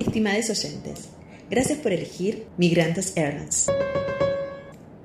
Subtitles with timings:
[0.00, 1.10] Estimados oyentes,
[1.48, 3.66] gracias por elegir Migrantes Airlines.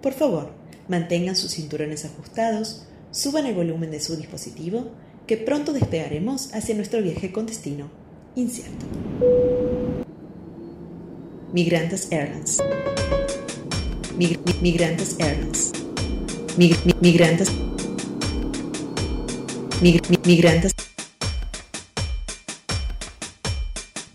[0.01, 0.49] Por favor,
[0.87, 4.87] mantengan sus cinturones ajustados, suban el volumen de su dispositivo,
[5.27, 7.91] que pronto despegaremos hacia nuestro viaje con destino
[8.35, 8.87] incierto.
[11.53, 12.57] Migrantes Airlines.
[14.17, 15.73] Mig- mi- migrantes Airlines.
[16.57, 17.49] Mig- mi- migrantes.
[19.79, 20.73] Mig- mi- migrantes.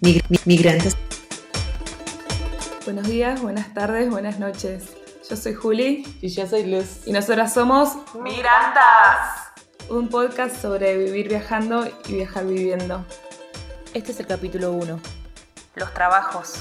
[0.01, 0.97] Mig- mi- migrantes.
[2.85, 4.97] Buenos días, buenas tardes, buenas noches.
[5.29, 7.07] Yo soy Juli Y yo soy Luz.
[7.07, 9.51] y nosotras somos Migrantas,
[9.91, 13.05] un podcast sobre vivir viajando y viajar viviendo.
[13.95, 14.99] Este es el capítulo 1.
[15.77, 16.55] Los trabajos.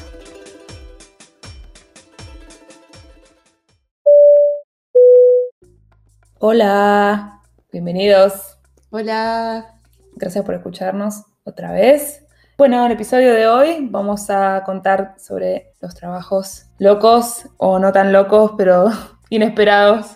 [6.39, 7.41] Hola,
[7.71, 8.57] bienvenidos.
[8.89, 9.79] Hola.
[10.15, 12.23] Gracias por escucharnos otra vez.
[12.57, 17.91] Bueno, en el episodio de hoy vamos a contar sobre los trabajos locos o no
[17.91, 18.89] tan locos, pero
[19.29, 20.07] inesperados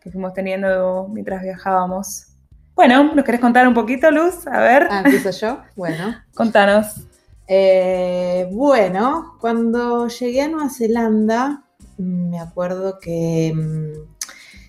[0.00, 2.32] que fuimos teniendo mientras viajábamos.
[2.74, 4.48] Bueno, ¿nos querés contar un poquito, Luz?
[4.48, 5.60] A ver, Ah, empiezo yo.
[5.76, 6.16] Bueno.
[6.34, 7.06] contanos.
[7.46, 11.62] Eh, bueno, cuando llegué a Nueva Zelanda,
[11.98, 14.16] me acuerdo que mm,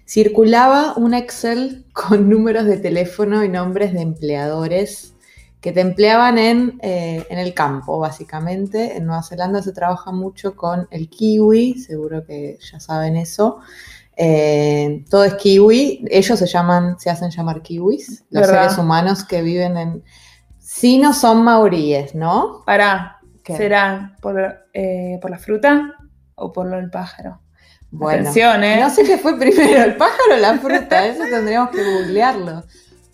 [0.08, 5.16] circulaba un Excel con números de teléfono y nombres de empleadores
[5.62, 8.98] que te empleaban en, eh, en el campo, básicamente.
[8.98, 13.60] En Nueva Zelanda se trabaja mucho con el kiwi, seguro que ya saben eso.
[14.16, 16.06] Eh, todo es kiwi.
[16.10, 18.64] Ellos se llaman, se hacen llamar kiwis, los ¿Verdad?
[18.64, 20.04] seres humanos que viven en.
[20.60, 22.64] Sí, no son maoríes, ¿no?
[22.66, 23.56] Pará, ¿Qué?
[23.56, 24.40] ¿será por,
[24.74, 25.94] eh, por la fruta
[26.36, 27.42] o por lo del pájaro?
[27.90, 28.82] Bueno, Atención, ¿eh?
[28.82, 32.64] no sé qué fue primero, el pájaro o la fruta, eso tendríamos que googlearlo.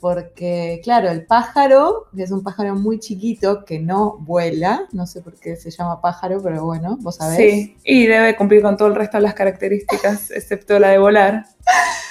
[0.04, 5.22] Porque, claro, el pájaro, que es un pájaro muy chiquito que no vuela, no sé
[5.22, 7.38] por qué se llama pájaro, pero bueno, vos sabés.
[7.38, 11.46] Sí, y debe cumplir con todo el resto de las características, excepto la de volar.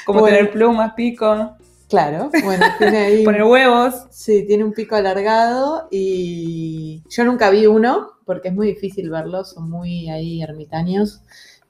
[0.07, 0.35] Como Bueno.
[0.39, 1.51] tener plumas, pico,
[1.91, 3.25] Claro, bueno, tiene ahí.
[3.27, 4.07] poner huevos.
[4.11, 9.51] Sí, tiene un pico alargado y yo nunca vi uno porque es muy difícil verlos,
[9.51, 11.21] son muy ahí ermitaños,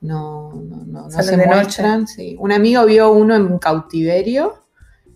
[0.00, 2.06] no, no, no, no se muestran.
[2.06, 2.36] sí.
[2.38, 4.61] Un amigo vio uno en cautiverio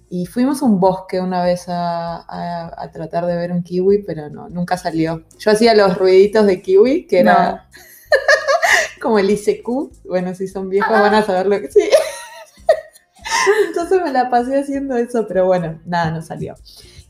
[0.08, 4.02] y fuimos a un bosque una vez a, a- a tratar de ver un kiwi,
[4.04, 5.24] pero no, nunca salió.
[5.38, 7.68] Yo hacía los ruiditos de kiwi, que era
[9.02, 9.68] como el ICQ,
[10.08, 11.80] bueno, si son viejos van a saber lo que sí.
[13.68, 16.54] Entonces me la pasé haciendo eso, pero bueno, nada, no salió.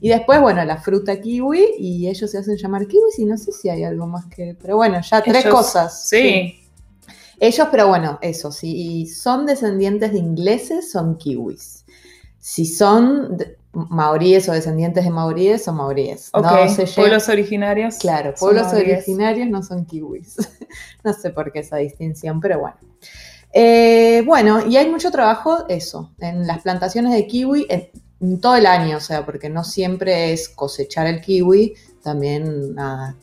[0.01, 3.53] Y después, bueno, la fruta kiwi y ellos se hacen llamar kiwis y no sé
[3.53, 4.57] si hay algo más que...
[4.61, 6.07] Pero bueno, ya tres Ellos- cosas.
[6.09, 6.61] Sí,
[7.41, 11.85] Ellos, pero bueno, eso, si son descendientes de ingleses, son kiwis.
[12.49, 13.37] Si son
[13.73, 16.31] maoríes o descendientes de maoríes, son maoríes.
[16.33, 17.97] No se Pueblos originarios.
[17.97, 18.99] Claro, pueblos maoríes.
[18.99, 20.37] originarios no son kiwis.
[21.05, 22.77] no sé por qué esa distinción, pero bueno.
[23.53, 27.91] Eh, bueno, y hay mucho trabajo, eso, en las plantaciones de kiwi en,
[28.21, 33.17] en todo el año, o sea, porque no siempre es cosechar el kiwi, también nada,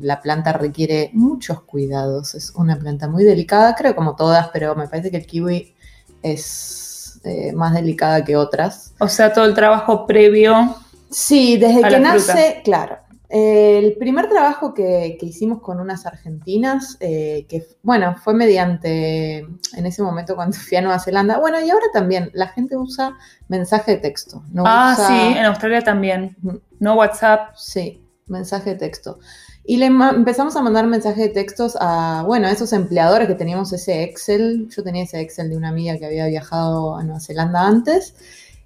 [0.00, 4.88] la planta requiere muchos cuidados, es una planta muy delicada, creo como todas, pero me
[4.88, 5.74] parece que el kiwi
[6.22, 6.89] es
[7.24, 8.94] eh, más delicada que otras.
[8.98, 10.76] O sea, todo el trabajo previo.
[11.10, 12.98] Sí, desde A que la nace, claro.
[13.28, 19.86] El primer trabajo que, que hicimos con unas argentinas, eh, que bueno, fue mediante, en
[19.86, 23.16] ese momento cuando fui a Nueva Zelanda, bueno, y ahora también, la gente usa
[23.46, 24.42] mensaje de texto.
[24.52, 26.36] No ah, usa- sí, en Australia también.
[26.80, 27.54] No WhatsApp.
[27.54, 29.20] Sí, mensaje de texto.
[29.70, 34.02] Y le empezamos a mandar mensajes de textos a, bueno, esos empleadores que teníamos ese
[34.02, 34.68] Excel.
[34.68, 38.16] Yo tenía ese Excel de una amiga que había viajado a Nueva Zelanda antes.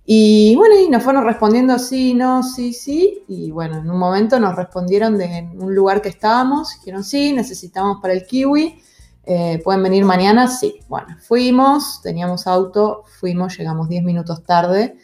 [0.06, 3.22] Y bueno, y nos fueron respondiendo sí, no, sí, sí.
[3.28, 6.70] Y bueno, en un momento nos respondieron de un lugar que estábamos.
[6.78, 8.80] Dijeron sí, necesitamos para el kiwi.
[9.26, 10.48] eh, ¿Pueden venir mañana?
[10.48, 10.80] Sí.
[10.88, 14.96] Bueno, fuimos, teníamos auto, fuimos, llegamos 10 minutos tarde.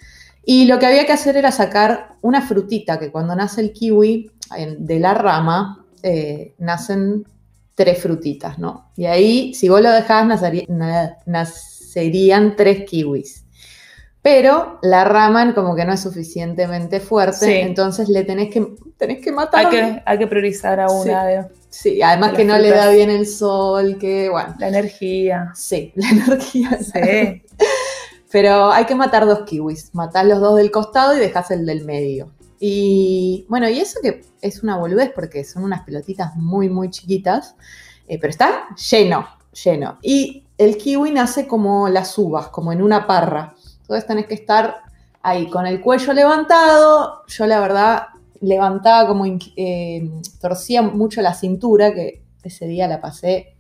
[0.47, 4.31] Y lo que había que hacer era sacar una frutita que cuando nace el kiwi,
[4.79, 7.25] de la rama, eh, nacen
[7.75, 8.91] tres frutitas, ¿no?
[8.97, 13.45] Y ahí, si vos lo dejás, nacería- na- nacerían tres kiwis.
[14.23, 17.53] Pero la rama como que no es suficientemente fuerte, Sí.
[17.55, 18.67] entonces le tenés que,
[18.99, 19.65] tenés que matar.
[19.65, 22.91] Hay que, hay que priorizar a una de Sí, además de que no le da
[22.91, 24.55] bien el sol, que bueno.
[24.59, 25.53] la energía.
[25.55, 26.79] Sí, la energía.
[26.83, 27.43] Sí.
[28.31, 29.95] Pero hay que matar dos kiwis.
[29.95, 32.31] Matás los dos del costado y dejás el del medio.
[32.63, 37.57] Y bueno, y eso que es una boludez porque son unas pelotitas muy, muy chiquitas,
[38.07, 39.27] eh, pero está lleno,
[39.65, 39.99] lleno.
[40.03, 43.55] Y el kiwi nace como las uvas, como en una parra.
[43.81, 44.83] Entonces tenés que estar
[45.23, 47.23] ahí con el cuello levantado.
[47.29, 48.03] Yo la verdad
[48.43, 49.25] levantaba como,
[49.57, 53.57] eh, torcía mucho la cintura, que ese día la pasé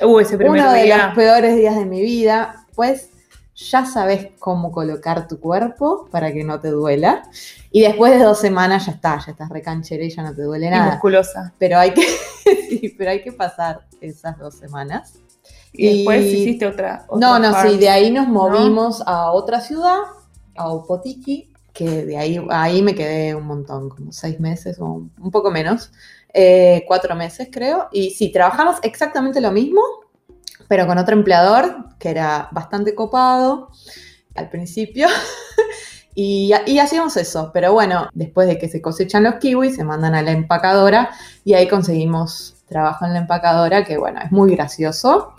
[0.00, 1.06] Uh, ese primer uno de día.
[1.06, 3.10] los peores días de mi vida, pues
[3.58, 7.24] ya sabes cómo colocar tu cuerpo para que no te duela.
[7.72, 10.66] Y después de dos semanas ya está, ya estás recanchera y ya no te duele
[10.66, 10.92] y nada.
[10.92, 11.52] musculosa.
[11.58, 12.02] Pero hay que,
[12.68, 15.14] sí, pero hay que pasar esas dos semanas.
[15.72, 17.04] Y, después Y- hiciste otra.
[17.10, 17.70] No, otra no, farm.
[17.70, 19.98] sí, de ahí nos movimos a otra ciudad,
[20.56, 25.12] a Opotiki, que de ahí, ahí me quedé un montón, como seis meses o un
[25.20, 25.90] un poco menos,
[26.32, 27.88] eh, cuatro meses creo.
[27.90, 29.80] Y sí, trabajamos exactamente lo mismo,
[30.68, 33.70] pero con otro empleador que era bastante copado
[34.34, 35.08] al principio.
[36.20, 40.16] Y, y hacíamos eso, pero bueno, después de que se cosechan los kiwis, se mandan
[40.16, 41.10] a la empacadora
[41.44, 45.34] y ahí conseguimos trabajo en la empacadora, que bueno, es muy gracioso.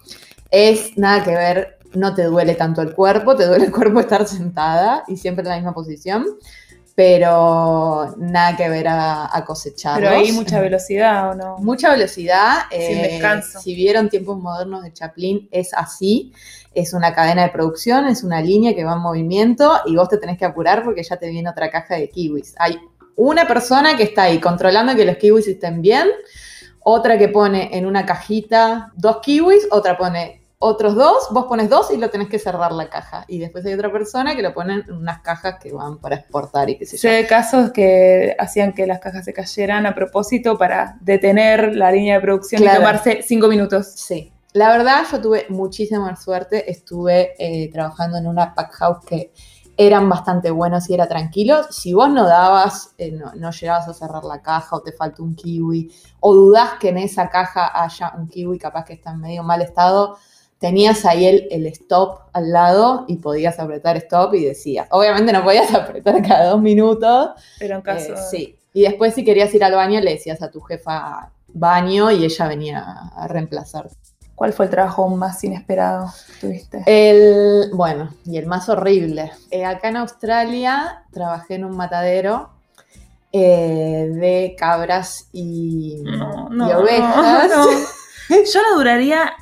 [0.51, 4.25] Es nada que ver, no te duele tanto el cuerpo, te duele el cuerpo estar
[4.25, 6.25] sentada y siempre en la misma posición,
[6.99, 10.01] pero nada que ver a, a cosechar.
[10.01, 11.57] Pero ahí mucha velocidad, ¿o no?
[11.59, 12.63] Mucha velocidad.
[12.69, 13.61] Sin eh, descanso.
[13.61, 16.33] Si vieron tiempos modernos de Chaplin, es así.
[16.73, 20.17] Es una cadena de producción, es una línea que va en movimiento y vos te
[20.17, 22.53] tenés que apurar porque ya te viene otra caja de kiwis.
[22.59, 22.77] Hay
[23.15, 26.09] una persona que está ahí controlando que los kiwis estén bien,
[26.81, 31.89] otra que pone en una cajita dos kiwis, otra pone otros dos, vos pones dos
[31.91, 33.23] y lo tenés que cerrar la caja.
[33.29, 36.69] Y después hay otra persona que lo pone en unas cajas que van para exportar
[36.69, 37.01] y qué sé yo.
[37.01, 41.91] Sé de casos que hacían que las cajas se cayeran a propósito para detener la
[41.93, 42.79] línea de producción Claro.
[42.79, 43.87] y tomarse cinco minutos.
[43.95, 44.33] Sí.
[44.51, 46.69] La verdad, yo tuve muchísima suerte.
[46.69, 49.31] Estuve eh, trabajando en una pack house que
[49.77, 51.63] eran bastante buenos y era tranquilo.
[51.69, 55.23] Si vos no dabas, eh, no, no llegabas a cerrar la caja o te falta
[55.23, 55.89] un kiwi,
[56.19, 59.61] o dudás que en esa caja haya un kiwi capaz que está en medio mal
[59.61, 60.17] estado,
[60.59, 64.87] tenías ahí el, el stop al lado y podías apretar stop y decías.
[64.91, 68.13] Obviamente no podías apretar cada dos minutos, Pero en caso.
[68.13, 68.55] eh, sí.
[68.73, 72.47] Y después si querías ir al baño le decías a tu jefa baño y ella
[72.47, 72.85] venía
[73.15, 73.95] a reemplazarte.
[74.35, 76.83] ¿Cuál fue el trabajo más inesperado que tuviste?
[76.85, 79.31] El, bueno, y el más horrible.
[79.51, 82.49] Eh, acá en Australia trabajé en un matadero
[83.33, 87.49] eh, de cabras y, No, y no, ovejas.
[87.49, 87.65] no.
[88.53, 89.33] Yo no duraría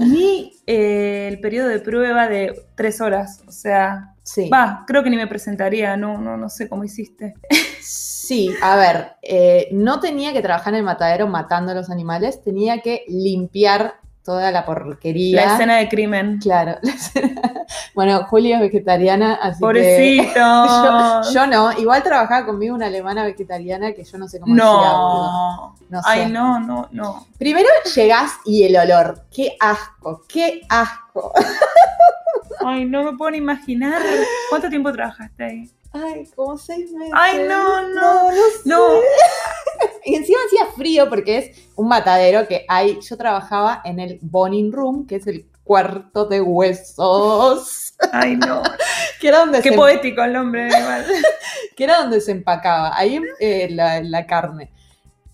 [0.00, 3.42] ni eh, el periodo de prueba de tres horas.
[3.46, 4.48] O sea, Sí.
[4.48, 5.96] va, creo que ni me presentaría.
[5.96, 7.34] No, no, no sé cómo hiciste.
[7.80, 12.42] Sí, a ver, eh, no tenía que trabajar en el matadero matando a los animales,
[12.44, 13.94] tenía que limpiar
[14.24, 15.44] toda la porquería.
[15.44, 16.38] La escena de crimen.
[16.40, 16.76] Claro.
[17.94, 19.60] bueno, Julia es vegetariana, así que...
[19.60, 20.34] Pobrecito.
[20.34, 24.64] Yo, yo no, igual trabajaba conmigo una alemana vegetariana que yo no sé cómo hacía.
[24.64, 24.82] boludo.
[24.92, 25.76] no.
[25.88, 26.08] No sé.
[26.08, 27.26] Ay, no, no, no.
[27.38, 29.24] Primero llegás y el olor.
[29.34, 30.22] ¡Qué asco!
[30.28, 31.32] ¡Qué asco!
[32.64, 34.00] Ay, no me puedo ni imaginar.
[34.50, 35.70] ¿Cuánto tiempo trabajaste ahí?
[35.92, 37.12] Ay, como seis meses.
[37.16, 38.68] Ay, no, no, no, sé.
[38.68, 38.78] No.
[40.10, 42.98] Y encima hacía frío porque es un matadero que hay.
[43.00, 47.94] Yo trabajaba en el boning room, que es el cuarto de huesos.
[48.12, 48.62] Ay, no.
[49.20, 50.68] Que era donde, Qué se, poético el nombre.
[51.76, 52.96] que era donde se empacaba.
[52.96, 54.70] Ahí eh, la, la carne.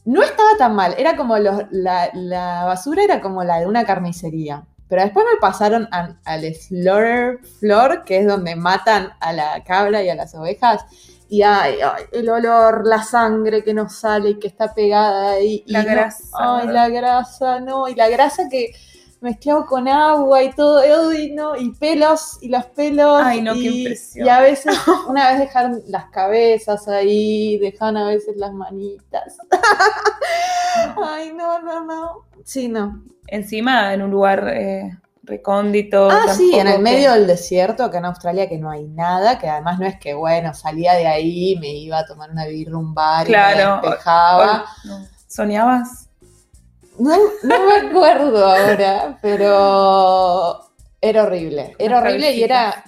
[0.04, 0.94] No estaba tan mal.
[0.98, 4.64] Era como los- la, la basura era como la de una carnicería.
[4.88, 10.02] Pero después me pasaron a- al slaughter floor, que es donde matan a la cabra
[10.02, 10.84] y a las ovejas.
[11.28, 15.64] Y ay, ay, el olor, la sangre que nos sale y que está pegada ahí.
[15.66, 16.72] y La no- grasa, ay, ¿verdad?
[16.74, 17.88] la grasa, no.
[17.88, 18.70] Y la grasa que
[19.20, 23.20] mezclado con agua y todo, y, no, y pelos, y los pelos.
[23.24, 24.26] Ay, no, qué y, impresión.
[24.26, 24.76] Y a veces,
[25.08, 29.38] una vez dejaron las cabezas ahí, dejaron a veces las manitas.
[31.02, 32.26] Ay, no, no, no.
[32.44, 33.02] Sí, no.
[33.26, 36.08] Encima en un lugar eh, recóndito.
[36.10, 39.48] Ah, sí, en el medio del desierto, acá en Australia, que no hay nada, que
[39.48, 42.94] además no es que, bueno, salía de ahí, me iba a tomar una birra, un
[42.94, 44.64] bar, y me despejaba.
[44.84, 45.06] No.
[45.26, 46.08] ¿Soñabas?
[46.98, 50.60] No, no me acuerdo ahora, pero
[51.00, 51.74] era horrible.
[51.78, 52.84] Era horrible y era.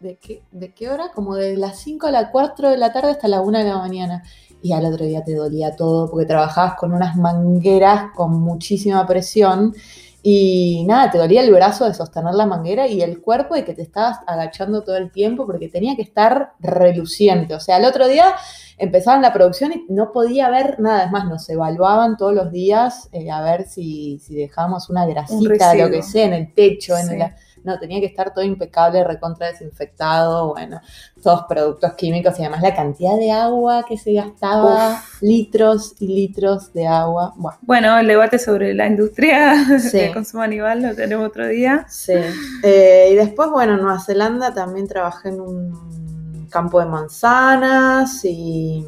[0.00, 1.10] ¿De qué, ¿De qué hora?
[1.14, 3.78] Como de las 5 a las 4 de la tarde hasta la 1 de la
[3.78, 4.24] mañana.
[4.60, 9.74] Y al otro día te dolía todo porque trabajabas con unas mangueras con muchísima presión.
[10.24, 13.74] Y nada, te dolía el brazo de sostener la manguera y el cuerpo de que
[13.74, 17.54] te estabas agachando todo el tiempo porque tenía que estar reluciente.
[17.54, 18.34] O sea, el otro día
[18.78, 21.04] empezaban la producción y no podía ver nada.
[21.04, 25.38] Es más, nos evaluaban todos los días eh, a ver si, si dejábamos una grasita,
[25.74, 26.96] lo que sea, en el techo.
[26.96, 27.18] En el-
[27.64, 30.80] no, tenía que estar todo impecable, recontra desinfectado, bueno,
[31.22, 36.72] todos productos químicos y además la cantidad de agua que se gastaba, litros y litros
[36.72, 37.32] de agua.
[37.36, 39.98] Bueno, Bueno, el debate sobre la industria Sí.
[39.98, 41.86] de consumo animal lo tenemos otro día.
[41.88, 42.14] Sí.
[42.62, 48.86] Eh, y después, bueno, en Nueva Zelanda también trabajé en un campo de manzanas y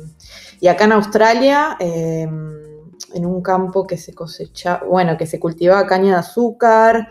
[0.61, 5.87] Y acá en Australia, eh, en un campo que se cosecha, bueno, que se cultivaba
[5.87, 7.09] caña de azúcar,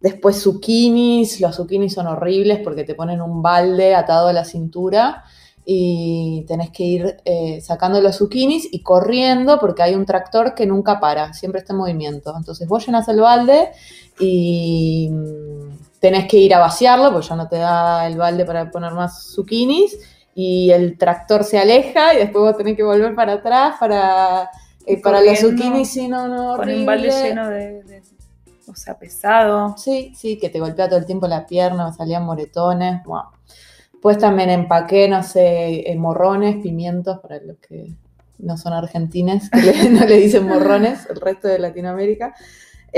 [0.00, 5.24] después zucchinis, los zucchinis son horribles porque te ponen un balde atado a la cintura
[5.68, 10.64] y tenés que ir eh, sacando los zucchinis y corriendo porque hay un tractor que
[10.66, 12.32] nunca para, siempre está en movimiento.
[12.36, 13.70] Entonces vos llenas el balde
[14.20, 18.70] y mm, tenés que ir a vaciarlo porque ya no te da el balde para
[18.70, 19.98] poner más zucchinis
[20.34, 24.50] y el tractor se aleja y después vos tenés que volver para atrás para,
[24.86, 27.28] eh, para los zucchinis, sí, no, no, Con un balde horrible.
[27.28, 28.02] lleno de, de-
[28.68, 29.76] O sea, pesado.
[29.78, 33.02] Sí, sí, que te golpea todo el tiempo la pierna, salían moretones.
[33.04, 33.22] Wow.
[34.00, 37.94] Pues también empaqué, no sé, eh, morrones, pimientos, para los que
[38.38, 42.34] no son argentines, que no le dicen morrones, el resto de Latinoamérica.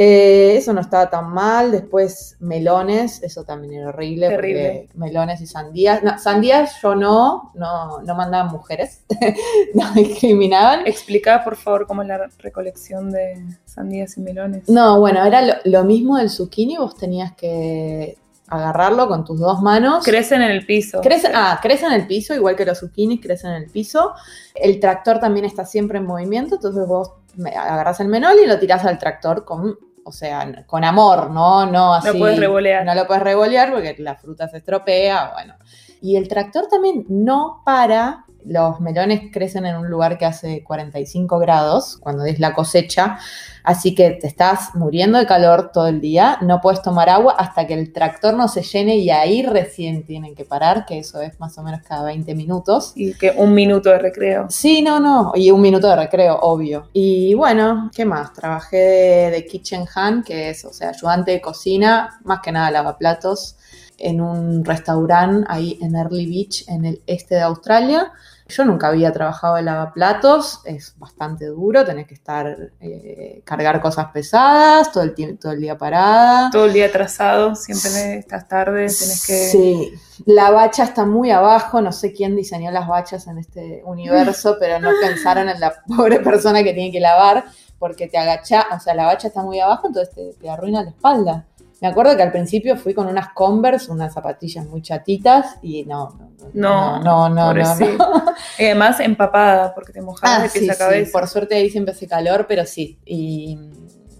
[0.00, 1.72] Eh, eso no estaba tan mal.
[1.72, 4.28] Después melones, eso también era horrible.
[4.28, 4.88] Terrible.
[4.94, 6.04] Melones y sandías.
[6.04, 9.02] No, sandías yo no, no, no mandaban mujeres,
[9.74, 10.86] no discriminaban.
[10.86, 14.68] Explica, por favor, cómo es la recolección de sandías y melones.
[14.68, 19.60] No, bueno, era lo, lo mismo del zucchini, vos tenías que agarrarlo con tus dos
[19.62, 20.04] manos.
[20.04, 21.00] Crecen en el piso.
[21.00, 24.12] Crecen, ah, crecen en el piso, igual que los zucchinis crecen en el piso.
[24.54, 27.10] El tractor también está siempre en movimiento, entonces vos
[27.44, 29.76] agarrás el menol y lo tirás al tractor con,
[30.08, 31.66] o sea, con amor, ¿no?
[31.66, 32.08] No así.
[32.08, 32.84] No puedes revolear.
[32.84, 35.54] No lo puedes revolear porque la fruta se estropea, bueno.
[36.00, 38.24] Y el tractor también no para.
[38.44, 43.18] Los melones crecen en un lugar que hace 45 grados cuando es la cosecha,
[43.64, 47.66] así que te estás muriendo de calor todo el día, no puedes tomar agua hasta
[47.66, 51.38] que el tractor no se llene y ahí recién tienen que parar, que eso es
[51.40, 52.92] más o menos cada 20 minutos.
[52.94, 54.46] Y que un minuto de recreo.
[54.48, 56.88] Sí, no, no, y un minuto de recreo, obvio.
[56.94, 58.32] Y bueno, ¿qué más?
[58.32, 62.70] Trabajé de, de kitchen hand, que es, o sea, ayudante de cocina, más que nada
[62.70, 63.56] lavaplatos,
[63.98, 68.12] en un restaurante ahí en Early Beach, en el este de Australia.
[68.50, 74.06] Yo nunca había trabajado de lavaplatos, es bastante duro, tenés que estar, eh, cargar cosas
[74.06, 76.48] pesadas, todo el, todo el día parada.
[76.50, 79.48] Todo el día atrasado, siempre estás tarde, tienes que...
[79.48, 79.92] Sí,
[80.24, 84.80] la bacha está muy abajo, no sé quién diseñó las bachas en este universo, pero
[84.80, 87.44] no pensaron en la pobre persona que tiene que lavar,
[87.78, 90.90] porque te agacha, o sea, la bacha está muy abajo, entonces te, te arruina la
[90.90, 91.47] espalda.
[91.80, 96.18] Me acuerdo que al principio fui con unas Converse, unas zapatillas muy chatitas, y no,
[96.54, 97.96] no, no, no, no, no, pobrecito.
[97.98, 98.24] no.
[98.58, 101.12] Y además empapada, porque te mojabas Ah, de pies sí, a sí, cabeza.
[101.12, 102.98] por suerte ahí siempre hace calor, pero sí.
[103.04, 103.58] Y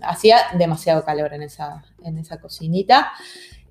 [0.03, 3.11] hacía demasiado calor en esa, en esa cocinita.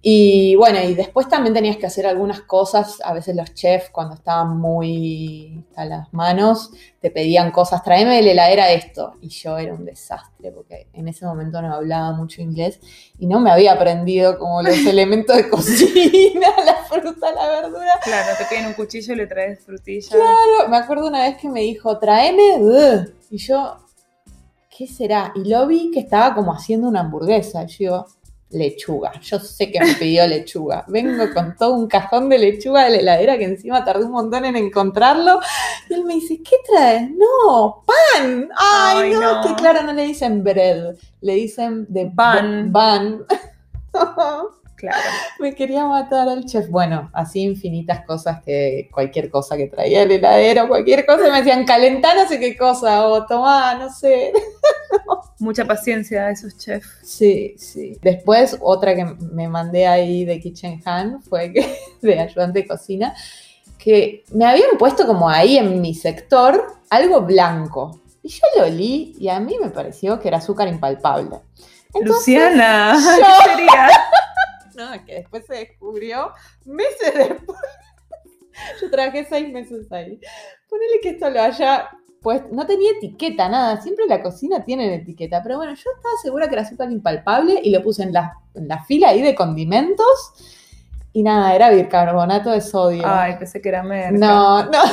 [0.09, 3.01] Y bueno, y después también tenías que hacer algunas cosas.
[3.03, 6.71] A veces los chefs, cuando estaban muy a las manos,
[7.01, 9.15] te pedían cosas, tráeme de la heladera esto.
[9.19, 12.79] Y yo era un desastre, porque en ese momento no hablaba mucho inglés
[13.19, 17.99] y no me había aprendido como los elementos de cocina, la fruta, la verdura.
[18.01, 20.07] Claro, te piden un cuchillo y le traes frutilla.
[20.07, 23.13] Claro, me acuerdo una vez que me dijo, tráeme, ugh".
[23.29, 23.75] y yo,
[24.69, 25.33] ¿qué será?
[25.35, 27.65] Y lo vi que estaba como haciendo una hamburguesa.
[27.65, 28.05] Y yo
[28.49, 30.85] lechuga, yo sé que me pidió lechuga.
[30.87, 34.45] Vengo con todo un cajón de lechuga de la heladera que encima tardé un montón
[34.45, 35.39] en encontrarlo.
[35.89, 37.09] Y él me dice, ¿qué traes?
[37.11, 38.49] No, pan.
[38.57, 39.41] Ay, Ay, no, no.
[39.41, 42.71] que claro, no le dicen bread, le dicen de Bun.
[42.71, 43.25] Ban.
[44.77, 45.09] Claro.
[45.39, 46.69] Me quería matar al chef.
[46.69, 51.65] Bueno, así infinitas cosas que cualquier cosa que traía el heladero, cualquier cosa, me decían
[51.65, 54.31] calentar no sé qué cosa, o tomá, no sé.
[55.39, 56.89] Mucha paciencia a esos chefs.
[57.03, 57.97] Sí, sí.
[58.01, 63.15] Después, otra que me mandé ahí de Kitchen Hand fue que, de ayudante de cocina,
[63.77, 68.01] que me habían puesto como ahí en mi sector algo blanco.
[68.23, 71.39] Y yo lo olí y a mí me pareció que era azúcar impalpable.
[71.93, 73.89] Entonces, Luciana, yo- ¿qué sería?
[74.75, 76.31] No, que después se descubrió
[76.65, 77.57] meses después.
[78.79, 80.19] Yo trabajé seis meses ahí.
[80.69, 81.89] Ponele que esto lo haya
[82.21, 83.81] pues no tenía etiqueta, nada.
[83.81, 85.41] Siempre la cocina tiene etiqueta.
[85.43, 88.67] Pero bueno, yo estaba segura que era azúcar impalpable y lo puse en la, en
[88.67, 90.33] la fila ahí de condimentos.
[91.13, 93.03] Y nada, era bicarbonato de sodio.
[93.05, 94.17] Ay, pensé que era merca.
[94.17, 94.83] No, no.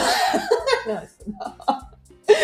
[0.86, 1.83] no, eso no.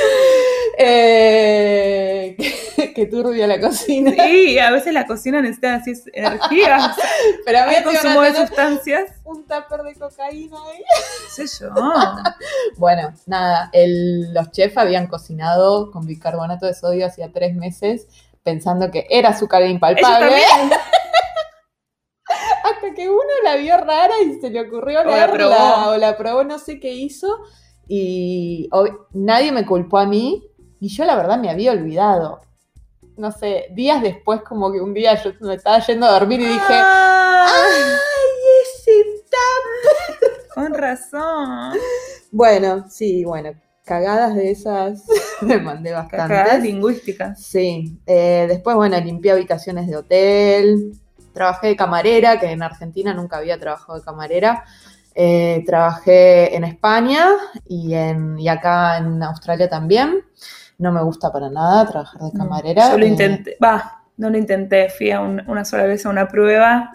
[0.82, 2.36] Eh,
[2.94, 4.12] qué turbia la cocina.
[4.12, 6.96] Sí, a veces la cocina necesita así energías.
[7.44, 9.10] Pero a mí consumo de sustancias.
[9.24, 10.82] un tupper de cocaína ahí.
[11.36, 11.70] ¿Qué sé yo?
[12.78, 18.06] Bueno, nada, el- los chefs habían cocinado con bicarbonato de sodio hacía tres meses
[18.42, 20.34] pensando que era azúcar impalpable.
[22.64, 25.90] Hasta que uno la vio rara y se le ocurrió O la probó.
[25.90, 27.28] o la probó, no sé qué hizo.
[27.92, 30.46] Y ob- nadie me culpó a mí.
[30.78, 32.40] Y yo la verdad me había olvidado.
[33.16, 36.44] No sé, días después como que un día yo me estaba yendo a dormir y
[36.44, 38.30] dije, Ay, ¡ay,
[38.64, 38.92] ese
[39.24, 40.46] tupper!
[40.54, 41.72] con razón.
[42.30, 43.50] Bueno, sí, bueno,
[43.84, 45.02] cagadas de esas
[45.42, 46.62] me mandé Cagadas bastantes.
[46.62, 47.42] lingüísticas.
[47.42, 50.92] Sí, eh, después, bueno, limpié habitaciones de hotel,
[51.34, 54.64] trabajé de camarera, que en Argentina nunca había trabajado de camarera.
[55.14, 57.26] Eh, trabajé en España
[57.66, 60.20] y, en, y acá en Australia también.
[60.78, 62.90] No me gusta para nada trabajar de camarera.
[62.90, 66.10] Yo lo Eh, intenté, va, no lo intenté, fui a un- una sola vez a
[66.10, 66.92] una prueba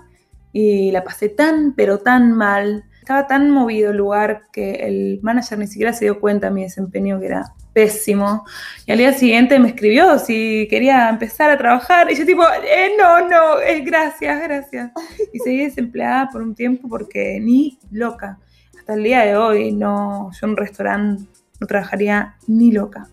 [0.51, 2.85] y la pasé tan, pero tan mal.
[2.99, 6.63] Estaba tan movido el lugar que el manager ni siquiera se dio cuenta de mi
[6.63, 8.45] desempeño, que era pésimo.
[8.85, 12.09] Y al día siguiente me escribió si quería empezar a trabajar.
[12.09, 14.91] Y yo tipo, eh, no, no, eh, gracias, gracias.
[15.33, 18.39] Y seguí desempleada por un tiempo porque ni loca.
[18.79, 21.23] Hasta el día de hoy, no, yo en un restaurante
[21.59, 23.07] no trabajaría ni loca.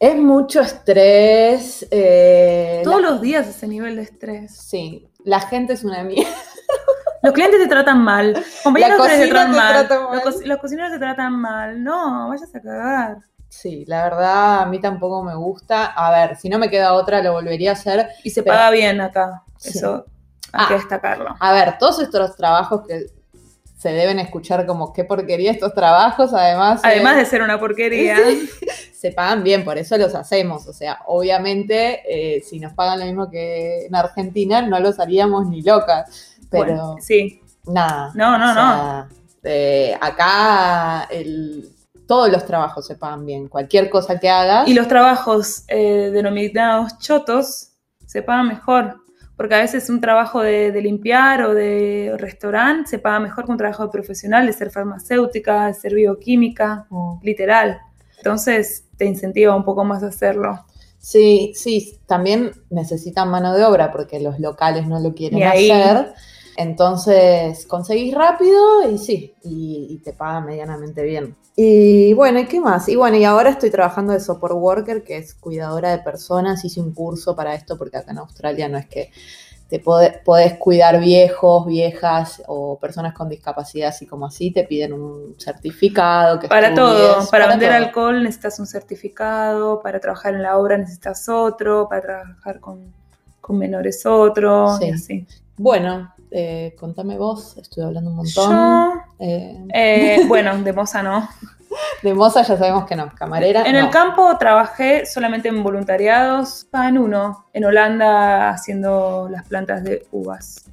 [0.00, 1.86] Es mucho estrés.
[1.90, 4.56] eh, Todos la- los días ese nivel de estrés.
[4.56, 6.30] Sí, la gente es una mierda.
[7.22, 10.22] Los clientes te tratan mal, compañeros te tratan te mal, Los, mal.
[10.22, 11.82] co- los cocineros te tratan mal.
[11.82, 13.16] No, vayas a cagar.
[13.56, 15.86] Sí, la verdad a mí tampoco me gusta.
[15.86, 18.08] A ver, si no me queda otra, lo volvería a hacer.
[18.22, 19.42] Y se Pero- paga bien acá.
[19.58, 19.70] Sí.
[19.78, 20.04] Eso
[20.52, 20.76] hay que Ah.
[20.76, 21.36] destacarlo.
[21.38, 23.06] A ver, todos estos trabajos que
[23.78, 26.80] se deben escuchar como qué porquería estos trabajos, además.
[26.84, 28.16] eh, Además de ser una porquería.
[28.94, 30.66] se pagan bien, por eso los hacemos.
[30.66, 35.46] O sea, obviamente, eh, si nos pagan lo mismo que en Argentina, no los haríamos
[35.46, 36.36] ni locas.
[36.50, 37.40] Pero Bueno, sí.
[37.66, 38.10] nada.
[38.14, 39.08] No, no, o sea,
[39.44, 41.70] eh, acá el-
[42.06, 43.48] todos los trabajos se pagan bien.
[43.48, 44.68] Cualquier cosa que hagas.
[44.68, 47.72] Y los trabajos eh, denominados chotos
[48.06, 48.96] se pagan mejor.
[49.36, 53.50] Porque a veces un trabajo de, de limpiar o de restaurante se paga mejor que
[53.50, 57.18] un trabajo de profesional, de ser farmacéutica, de ser bioquímica, Mm.
[57.22, 57.80] literal.
[58.18, 60.64] Entonces te incentiva un poco más a hacerlo.
[60.98, 66.14] Sí, sí, también necesitan mano de obra porque los locales no lo quieren hacer.
[66.56, 71.36] Entonces conseguís rápido y sí, y, y te pagan medianamente bien.
[71.56, 72.88] Y bueno, ¿y qué más?
[72.88, 76.64] Y bueno, y ahora estoy trabajando de support worker, que es cuidadora de personas.
[76.64, 79.10] Hice un curso para esto porque acá en Australia no es que
[79.68, 84.92] te pode- podés cuidar viejos, viejas o personas con discapacidad, así como así, te piden
[84.92, 86.38] un certificado.
[86.38, 87.78] Que Para todo, para, vender todo.
[87.84, 92.92] alcohol necesitas un certificado, para trabajar en la obra necesitas otro, para trabajar con,
[93.40, 94.90] con menores otro, y Sí.
[94.90, 95.26] así.
[95.56, 98.50] Bueno, eh, contame vos, estuve hablando un montón.
[98.50, 101.28] Yo, Eh, eh, bueno, de moza no.
[102.02, 103.62] de moza ya sabemos que no, camarera.
[103.64, 103.78] En no.
[103.78, 110.64] el campo trabajé solamente en voluntariados, en uno, en Holanda haciendo las plantas de uvas.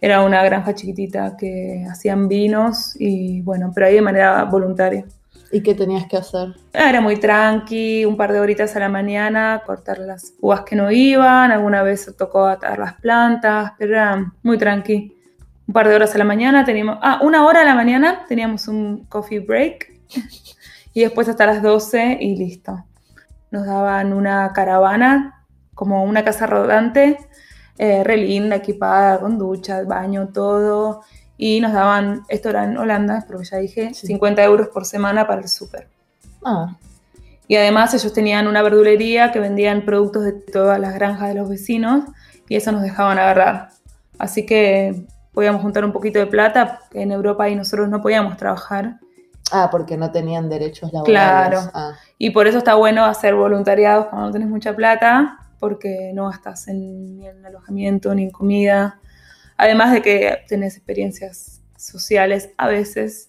[0.00, 5.04] Era una granja chiquitita que hacían vinos y bueno, pero ahí de manera voluntaria.
[5.52, 6.54] ¿Y qué tenías que hacer?
[6.72, 10.74] Ah, Era muy tranqui, un par de horitas a la mañana, cortar las uvas que
[10.76, 15.16] no iban, alguna vez tocó atar las plantas, pero era muy tranqui.
[15.66, 18.68] Un par de horas a la mañana teníamos, ah, una hora a la mañana teníamos
[18.68, 19.92] un coffee break
[20.92, 22.84] y después hasta las 12 y listo.
[23.50, 27.18] Nos daban una caravana, como una casa rodante,
[27.78, 31.02] eh, re linda, equipada, con ducha, baño, todo.
[31.36, 34.06] Y nos daban, esto era en Holanda, pero ya dije, Sí.
[34.06, 35.88] 50 euros por semana para el súper.
[36.44, 36.76] Ah,
[37.48, 41.48] Y además ellos tenían una verdulería que vendían productos de todas las granjas de los
[41.48, 42.04] vecinos
[42.48, 43.68] y eso nos dejaban agarrar.
[44.18, 48.36] Así que podíamos juntar un poquito de plata, que en Europa y nosotros no podíamos
[48.36, 48.96] trabajar.
[49.52, 51.04] ah, porque no tenían derechos laborales.
[51.60, 51.70] Claro.
[51.74, 56.28] Ah, Y por eso está bueno hacer voluntariados cuando no tenés mucha plata, porque no
[56.30, 59.00] gastas en, ni en alojamiento ni en comida.
[59.56, 63.28] Además de que tenés experiencias sociales a veces.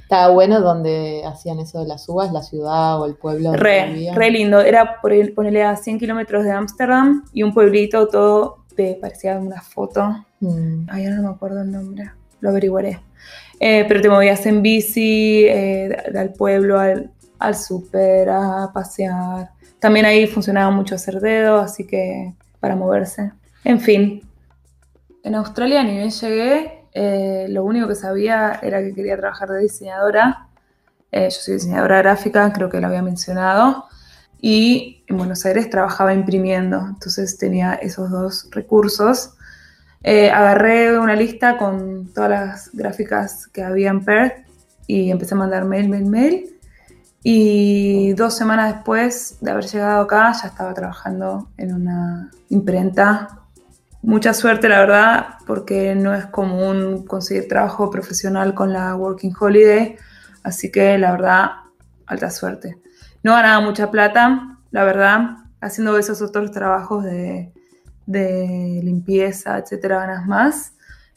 [0.00, 3.52] Estaba bueno donde hacían eso de las uvas, la ciudad o el pueblo.
[3.54, 4.60] Re, re lindo.
[4.60, 9.38] Era por el- ponerle a 100 kilómetros de Ámsterdam y un pueblito todo de, parecía
[9.38, 10.26] una foto.
[10.40, 10.86] Mm.
[10.90, 12.10] Ay, ahora no me acuerdo el nombre.
[12.40, 13.00] Lo averiguaré.
[13.60, 19.50] Eh, pero te movías en bici, eh, del pueblo al, al súper, a pasear.
[19.78, 23.30] También ahí funcionaba mucho hacer dedo, así que para moverse.
[23.64, 24.22] En fin.
[25.24, 29.60] En Australia ni bien llegué, eh, lo único que sabía era que quería trabajar de
[29.60, 30.48] diseñadora.
[31.10, 33.86] Eh, yo soy diseñadora gráfica, creo que lo había mencionado.
[34.38, 39.32] Y en Buenos Aires trabajaba imprimiendo, entonces tenía esos dos recursos.
[40.02, 44.46] Eh, agarré una lista con todas las gráficas que había en Perth
[44.86, 46.58] y empecé a mandar mail, mail, mail.
[47.22, 53.43] Y dos semanas después de haber llegado acá ya estaba trabajando en una imprenta.
[54.04, 59.96] Mucha suerte, la verdad, porque no es común conseguir trabajo profesional con la Working Holiday.
[60.42, 61.50] Así que, la verdad,
[62.06, 62.76] alta suerte.
[63.22, 67.50] No ganaba mucha plata, la verdad, haciendo esos otros trabajos de,
[68.04, 70.74] de limpieza, etcétera, ganas más.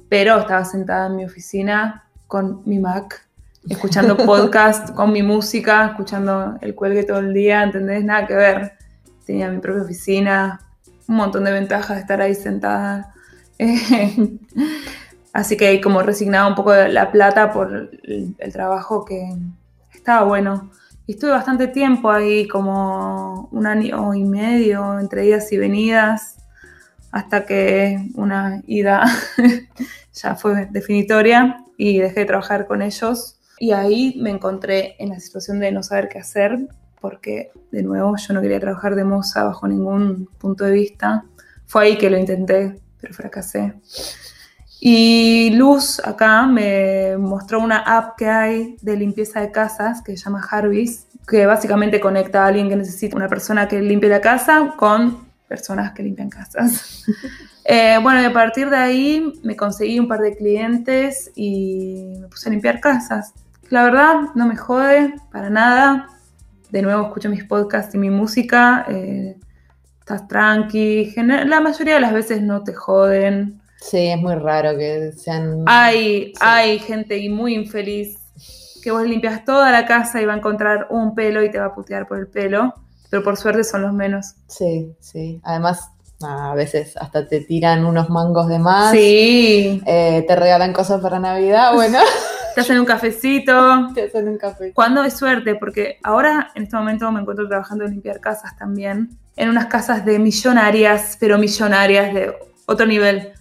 [0.07, 3.27] Pero estaba sentada en mi oficina con mi Mac
[3.69, 8.03] escuchando podcast con mi música, escuchando el cuelgue todo el día, ¿entendés?
[8.05, 8.77] Nada que ver.
[9.25, 10.61] Tenía mi propia oficina,
[11.07, 13.13] un montón de ventajas de estar ahí sentada.
[15.33, 19.35] Así que como resignaba un poco la plata por el, trabajo que
[19.93, 20.71] estaba bueno.
[21.07, 26.37] Estuve bastante tiempo ahí, como un año y medio, entre idas y venidas,
[27.11, 29.05] hasta que una ida
[30.13, 33.39] ya fue definitoria y dejé de trabajar con ellos.
[33.59, 36.67] Y ahí me encontré en la situación de no saber qué hacer,
[36.99, 41.25] porque de nuevo yo no quería trabajar de moza bajo ningún punto de vista.
[41.65, 43.73] Fue ahí que lo intenté, pero fracasé.
[44.79, 50.23] Y Luz acá me mostró una app que hay de limpieza de casas que se
[50.23, 54.75] llama Harvis, que básicamente conecta a alguien que necesita una persona que limpie la casa
[54.77, 57.05] con personas que limpian casas.
[57.65, 62.27] eh, bueno, y a partir de ahí me conseguí un par de clientes y me
[62.27, 63.33] puse a limpiar casas.
[63.69, 66.07] La verdad, no me jode para nada.
[66.69, 68.85] De nuevo escucho mis podcasts y mi música.
[68.89, 69.37] Eh,
[69.99, 71.13] estás tranqui.
[71.15, 73.61] La mayoría de las veces no te joden.
[73.79, 75.63] Sí, es muy raro que sean...
[75.67, 76.33] Hay, sí.
[76.39, 78.17] hay gente muy infeliz
[78.81, 81.65] que vos limpias toda la casa y va a encontrar un pelo y te va
[81.65, 82.73] a putear por el pelo,
[83.09, 84.35] pero por suerte son los menos.
[84.47, 85.41] Sí, sí.
[85.43, 88.91] Además, a veces hasta te tiran unos mangos de más.
[88.91, 89.81] Sí.
[89.85, 91.99] Eh, te regalan cosas para Navidad, bueno.
[92.57, 93.89] te hacen un cafecito.
[93.93, 94.73] Te hacen un café.
[94.73, 99.11] Cuando es suerte, porque ahora en este momento me encuentro trabajando en limpiar casas también,
[99.35, 102.33] en unas casas de millonarias, pero millonarias de
[102.65, 103.31] otro nivel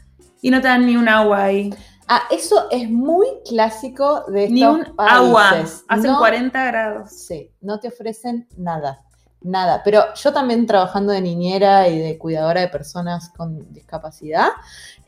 [0.42, 1.74] y no te dan ni un agua ahí.
[2.06, 5.16] Ah, eso es muy clásico de estos Ni un países.
[5.16, 5.50] agua.
[5.88, 7.10] Hacen No- 40 grados.
[7.10, 9.00] Sí, no te ofrecen nada,
[9.46, 9.82] nada.
[9.84, 14.48] Pero yo también trabajando de niñera y de cuidadora de personas con discapacidad,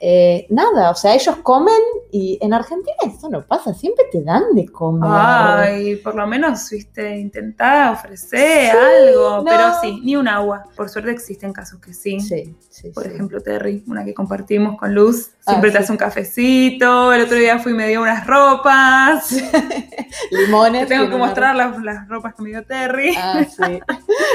[0.01, 1.75] eh, nada, o sea, ellos comen
[2.13, 5.11] y en Argentina eso no pasa, siempre te dan de comer.
[5.13, 8.77] Ay, por lo menos, viste, intentá, ofrecer Sí,
[9.09, 9.39] algo.
[9.39, 9.45] no.
[9.45, 10.65] Pero sí, ni un agua.
[10.77, 12.21] Por suerte existen casos que sí.
[12.21, 13.11] Sí, sí, Por sí.
[13.11, 15.83] ejemplo, Terry, una que compartimos con Luz, siempre Ah, te sí.
[15.85, 17.13] hace un cafecito.
[17.13, 19.33] El otro día fui y me dio unas ropas.
[20.31, 20.87] Limones.
[20.87, 23.15] Te tengo que mostrar las, las ropas que me dio Terry.
[23.19, 23.81] Ah, sí.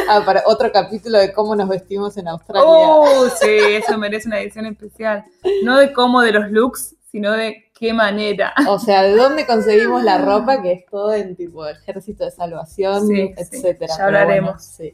[0.10, 2.64] Ah, para otro capítulo de cómo nos vestimos en Australia.
[2.66, 5.24] Oh, sí, eso merece una edición especial.
[5.64, 8.54] No de cómo de los looks, sino de qué manera.
[8.68, 10.62] O sea, ¿de dónde conseguimos la ropa?
[10.62, 13.94] Que es todo en tipo ejército de salvación, Sí, sí, etcétera.
[13.98, 14.64] ya bueno, hablaremos.
[14.64, 14.94] sí.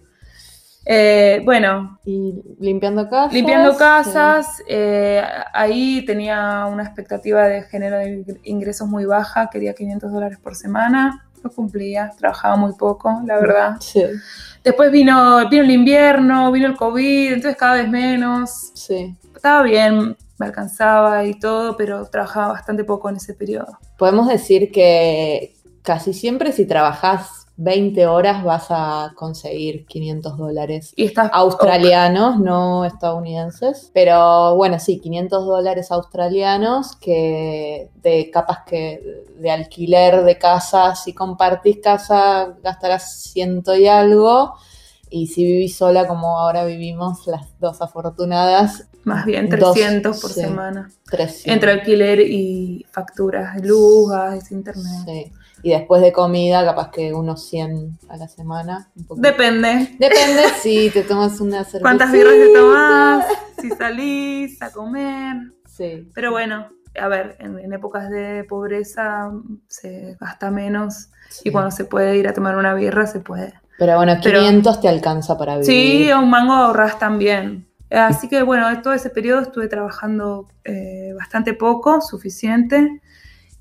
[0.85, 3.33] Eh, bueno, Y limpiando casas.
[3.33, 3.77] limpiando sí.
[3.77, 5.21] casas, eh,
[5.53, 11.28] ahí tenía una expectativa de género de ingresos muy baja, quería 500 dólares por semana,
[11.43, 13.75] lo cumplía, trabajaba muy poco, la verdad.
[13.79, 14.03] Sí,
[14.63, 18.71] Después vino, vino el invierno, vino el COVID, entonces cada vez menos.
[18.73, 19.15] sí.
[19.33, 23.77] Estaba bien, me alcanzaba y todo, pero trabajaba bastante poco en ese periodo.
[23.97, 30.93] Podemos decir que casi siempre si trabajas 20 horas vas a conseguir 500 dólares.
[30.95, 33.91] Y estás Australianos, no estadounidenses.
[33.93, 41.11] Pero bueno, sí, 500 dólares australianos que de capas que de alquiler de casa, si
[41.11, 44.53] compartís casa gastarás ciento y algo.
[45.09, 50.31] Y si vivís sola como ahora vivimos las dos afortunadas, más bien Dos, 300 por
[50.31, 50.41] sí.
[50.41, 50.89] semana.
[51.09, 51.47] 300.
[51.53, 55.03] Entre alquiler y facturas de luz, gas, internet.
[55.05, 55.31] Sí.
[55.63, 58.89] Y después de comida, capaz que unos 100 a la semana.
[59.07, 59.21] un.
[59.21, 59.95] Depende.
[59.99, 61.81] Depende si te tomas una cerveza.
[61.81, 63.25] ¿Cuántas birras te tomás?
[63.61, 65.35] Si salís a comer.
[65.67, 66.09] Sí.
[66.13, 66.67] Pero bueno,
[66.99, 69.31] a ver, en, en épocas de pobreza
[69.67, 71.09] se gasta menos
[71.41, 71.51] y sí.
[71.51, 73.53] cuando se puede ir a tomar una birra se puede.
[73.77, 75.65] Pero bueno, Pero- 500 te alcanza para vivir.
[75.65, 77.65] Sí, a un mango ahorras también.
[77.91, 83.01] Así que bueno, en todo ese periodo estuve trabajando eh, bastante poco, suficiente.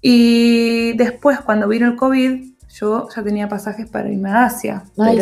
[0.01, 4.85] Y después, cuando vino el COVID, yo ya tenía pasajes para irme a Asia.
[4.99, 5.19] Ay,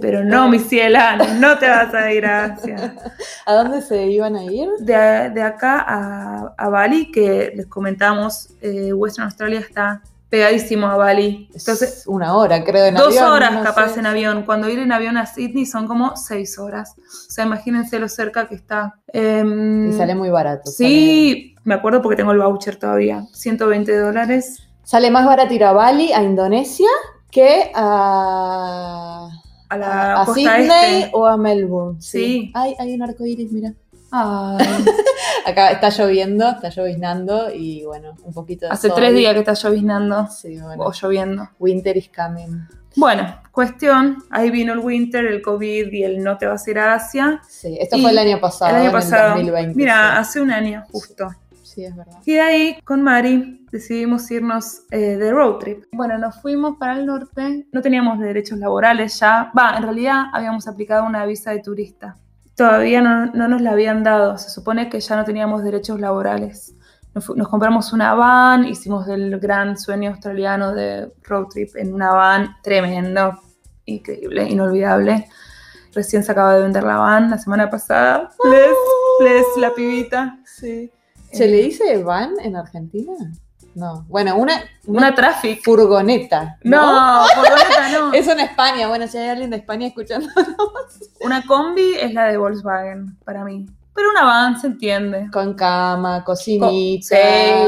[0.00, 2.94] pero, no, mi ciela, no te vas a ir a Asia.
[3.46, 4.68] ¿A dónde se iban a ir?
[4.80, 10.96] De, de acá a, a Bali, que les comentamos, eh, Western Australia está pegadísimo a
[10.96, 11.48] Bali.
[11.54, 14.00] Entonces, Es una hora, creo, en Dos avión, horas no capaz sé.
[14.00, 14.42] en avión.
[14.42, 16.96] Cuando ir en avión a Sydney son como seis horas.
[16.98, 18.96] O sea, imagínense lo cerca que está.
[19.12, 20.70] Em, Y sale muy barato.
[20.72, 23.26] Sí, me acuerdo porque tengo el voucher todavía.
[23.32, 24.62] 120 dólares.
[24.82, 26.88] Sale, más barato ir a Bali, a Indonesia,
[27.30, 29.28] que a,
[29.68, 31.10] A la a Sydney este.
[31.14, 32.00] o a Melbourne.
[32.00, 32.52] Sí.
[32.54, 33.72] Ay, hay un arco iris, mira.
[35.46, 38.96] Acá está lloviendo, está lloviznando y bueno, un poquito de hace sol.
[38.96, 40.28] tres días que está lloviznando.
[40.28, 40.84] Sí, bueno.
[40.84, 41.48] O lloviendo.
[41.58, 42.60] Winter is coming.
[42.96, 44.18] Bueno, cuestión.
[44.30, 47.40] Ahí vino el winter, el COVID y el no te vas a ir a Asia.
[47.48, 48.70] Sí, esto Y fue el año pasado.
[48.70, 49.30] el año en pasado.
[49.30, 49.74] 2020.
[49.74, 50.18] Mira, sí.
[50.18, 51.28] hace un año justo.
[51.74, 52.20] Sí, es verdad.
[52.24, 55.84] Y de ahí, con Mari, decidimos irnos eh, de road trip.
[55.92, 59.50] Bueno, nos fuimos para el norte, no teníamos derechos laborales ya.
[59.56, 62.16] Va, en realidad habíamos aplicado una visa de turista.
[62.56, 66.74] Todavía no, no nos la habían dado, se supone que ya no teníamos derechos laborales.
[67.12, 72.12] Nos, nos compramos una van, hicimos el gran sueño australiano de road trip en una
[72.12, 73.38] van tremendo,
[73.86, 75.28] increíble, inolvidable.
[75.92, 78.30] Recién se acaba de vender la van la semana pasada.
[78.50, 78.76] Les,
[79.20, 80.38] les, la pibita.
[80.44, 80.90] Sí.
[81.34, 83.12] ¿Se Eh, le dice van en Argentina?
[83.74, 84.04] No.
[84.08, 84.54] Bueno, una,
[84.86, 85.62] una, Una traffic.
[85.64, 86.58] furgoneta.
[86.62, 88.12] No, furgoneta no.
[88.14, 88.86] Eso en España.
[88.88, 90.28] Bueno, si hay alguien de España escuchando.
[91.20, 93.66] Una combi es la de Volkswagen para mí.
[93.94, 95.28] Pero una van se entiende.
[95.32, 97.16] Con cama, Co- cocinita.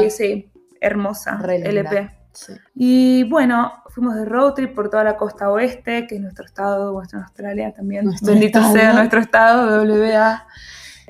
[0.01, 0.51] Sí, sí.
[0.79, 1.39] Hermosa.
[1.43, 2.09] LP.
[2.33, 2.53] Sí.
[2.75, 6.93] Y bueno, fuimos de road trip por toda la costa oeste, que es nuestro estado,
[6.93, 8.05] nuestra Australia también.
[8.05, 8.75] Nuestro Bendito estado.
[8.75, 10.45] sea nuestro estado, WA.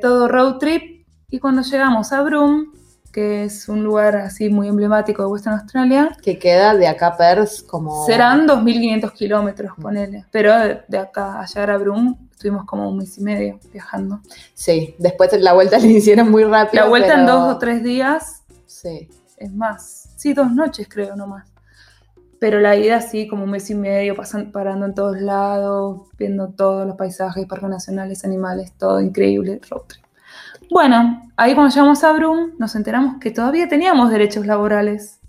[0.02, 0.97] Todo road trip.
[1.30, 2.68] Y cuando llegamos a Broome,
[3.12, 7.18] que es un lugar así muy emblemático de Western Australia, Que queda de acá a
[7.18, 8.06] Perth como.
[8.06, 10.26] serán 2.500 kilómetros, ponele.
[10.32, 10.54] Pero
[10.88, 14.22] de, acá a llegar a Broome estuvimos como un mes y medio viajando.
[14.54, 16.84] Sí, después la vuelta la hicieron muy rápido.
[16.84, 19.10] La vuelta en pero- dos o tres días Sí.
[19.36, 20.10] es más.
[20.16, 21.46] Sí, dos noches creo nomás.
[22.40, 26.50] Pero la ida sí, como un mes y medio, pasan, parando en todos lados, viendo
[26.52, 30.07] todos los paisajes, parques nacionales, animales, todo increíble, road trip.
[30.70, 35.20] Bueno, ahí cuando llegamos a Broome nos enteramos que todavía teníamos derechos laborales.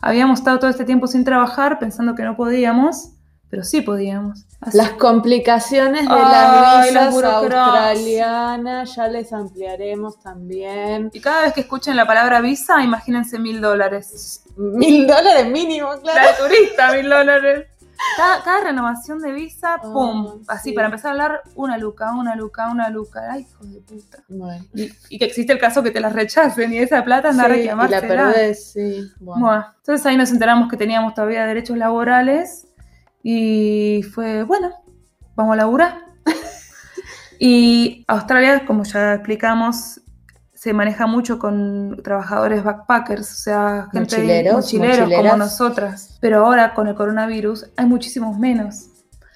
[0.00, 3.10] Habíamos estado todo este tiempo sin trabajar pensando que no podíamos,
[3.48, 4.44] pero sí podíamos.
[4.60, 11.10] Así- Las complicaciones de Ay, las visas australianas ya les ampliaremos también.
[11.12, 14.42] Y cada vez que escuchen la palabra visa, imagínense mil dólares.
[14.56, 16.20] Mil dólares mínimo, claro.
[16.22, 17.66] La turista, mil dólares.
[18.16, 20.42] Cada, cada renovación de visa, pum.
[20.48, 20.74] Ah, así, sí.
[20.74, 23.20] para empezar a hablar, una luca, una luca, una luca.
[23.30, 24.22] Ay, hijo de puta.
[24.28, 24.64] Bueno.
[24.74, 27.46] Y, y que existe el caso que te las rechacen y esa plata anda a
[27.46, 28.32] Sí, y la reclamársela.
[28.32, 29.10] perdés, sí.
[29.20, 29.46] Bueno.
[29.46, 32.68] Bueno, entonces ahí nos enteramos que teníamos todavía derechos laborales
[33.22, 34.72] y fue, bueno,
[35.34, 35.98] vamos a laburar.
[37.38, 40.00] y Australia, como ya explicamos,
[40.64, 46.16] se maneja mucho con trabajadores backpackers, o sea, gente Mochileros, mochileros como nosotras.
[46.22, 48.86] Pero ahora con el coronavirus hay muchísimos menos.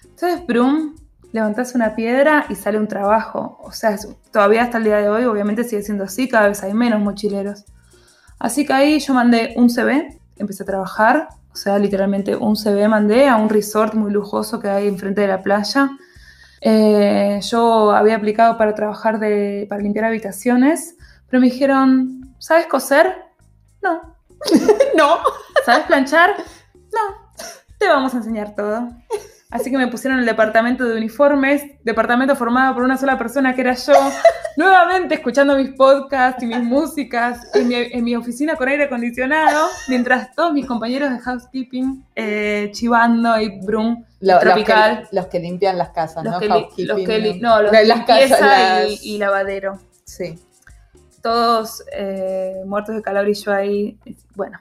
[0.05, 0.97] Entonces, Brum,
[1.33, 3.59] levantás una piedra y sale un trabajo.
[3.63, 3.99] O sea,
[4.33, 7.67] todavía hasta el día de hoy, obviamente sigue siendo así, cada vez hay menos mochileros.
[8.39, 12.89] Así que ahí yo mandé un CV, empecé a trabajar, o sea, literalmente un CV
[12.89, 15.91] mandé a un resort muy lujoso que hay enfrente de la playa.
[16.63, 20.95] Eh, yo había aplicado para trabajar de, para limpiar habitaciones,
[21.31, 23.15] pero me dijeron, ¿sabes coser?
[23.83, 24.17] No.
[24.97, 25.19] No.
[25.65, 26.31] ¿Sabes planchar?
[26.75, 27.33] No.
[27.79, 28.89] Te vamos a enseñar todo.
[29.51, 33.55] Así que me pusieron en el departamento de uniformes, departamento formado por una sola persona
[33.55, 33.93] que era yo,
[34.57, 39.69] nuevamente escuchando mis podcasts y mis músicas en mi, en mi oficina con aire acondicionado,
[39.89, 45.09] mientras todos mis compañeros de housekeeping eh, chivando y brum, Lo- los, Tropical.
[45.09, 46.41] que, los que limpian las casas, los ¿no?
[46.41, 47.57] que, li- Housekeeping, los que li- ¿no?
[47.57, 49.79] no, los de las casas, las- y, y lavadero.
[50.05, 50.39] Sí.
[51.29, 53.99] Todos eh, muertos de calor y yo ahí,
[54.35, 54.59] bueno.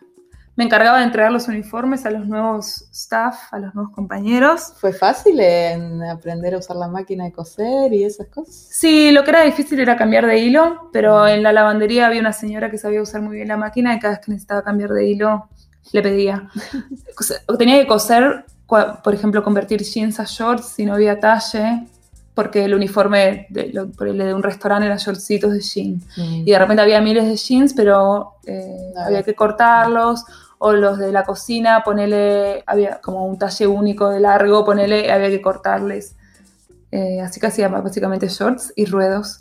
[0.57, 4.73] Me encargaba de entregar los uniformes a los nuevos staff, a los nuevos compañeros.
[4.75, 8.67] ¿Fue fácil en aprender a usar la máquina de coser y esas cosas?
[8.69, 12.33] Sí, lo que era difícil era cambiar de hilo, pero en la lavandería había una
[12.33, 15.07] señora que sabía usar muy bien la máquina y cada vez que necesitaba cambiar de
[15.07, 15.47] hilo
[15.93, 16.49] le pedía.
[17.57, 21.87] Tenía que coser, por ejemplo, convertir jeans a shorts si no había talle,
[22.37, 25.95] porque el uniforme de, lo- de un restaurante era shortcitos de jean.
[26.15, 26.43] Mm.
[26.47, 30.23] Y de repente había miles de jeans, pero eh, había que cortarlos.
[30.59, 35.29] O los de la cocina, ponele, había como un talle único de largo, ponele, había
[35.29, 36.15] que cortarles.
[36.91, 39.39] Eh, así que hacía básicamente shorts y ruedos.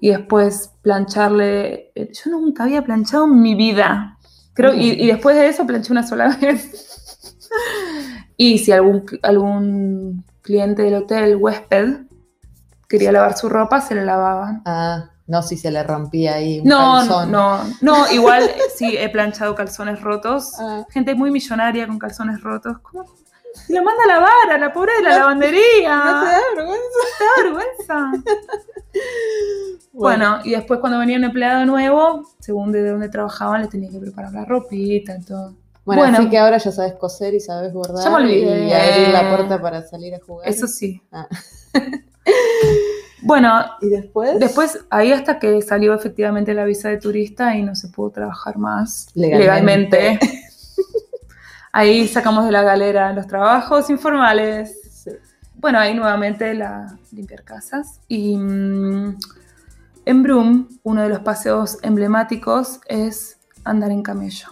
[0.00, 1.90] Y después plancharle.
[1.94, 4.18] eh, Yo nunca había planchado en mi vida.
[4.54, 7.36] Creo, y, y después de eso planché una sola vez.
[8.36, 12.02] y si algún, algún cliente del hotel, huésped,
[12.98, 14.62] quería lavar su ropa, se la lavaban.
[14.64, 17.32] Ah, no, si se le rompía ahí un No, calzón.
[17.32, 20.52] no, no, igual sí he planchado calzones rotos.
[20.60, 20.84] Ah.
[20.90, 22.78] Gente muy millonaria con calzones rotos.
[22.80, 23.04] ¿Cómo?
[23.68, 25.96] Manda a lavar a la pobre de la lavandería.
[25.96, 26.98] ¿No te da vergüenza?
[27.18, 28.12] ¿Te da vergüenza?
[29.92, 33.98] Bueno, y después cuando venía un empleado nuevo, según de dónde trabajaban, le tenía que
[33.98, 35.54] preparar la ropita y todo.
[35.84, 36.18] Bueno, Bueno.
[36.18, 38.66] así que ahora ya sabes coser y sabes bordar Ya me olvidé.
[38.68, 40.48] y abrir la puerta para salir a jugar.
[40.48, 41.02] Eso sí.
[41.12, 41.28] Ah.
[43.26, 43.48] Bueno,
[43.80, 44.38] ¿Y después?
[44.38, 48.58] después ahí hasta que salió efectivamente la visa de turista y no se pudo trabajar
[48.58, 49.98] más Legalmente.
[50.18, 50.18] legalmente.
[51.72, 54.78] Ahí sacamos de la galera los trabajos informales.
[54.92, 55.10] Sí.
[55.56, 57.98] Bueno, ahí nuevamente la limpiar casas.
[58.08, 59.18] Y mm,
[60.04, 64.48] En Broome, uno de los paseos emblemáticos es andar en camello.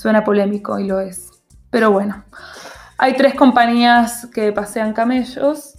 [0.00, 1.30] Suena polémico y lo es.
[1.68, 2.24] Pero bueno,
[2.96, 5.74] hay tres compañías que pasean camellos,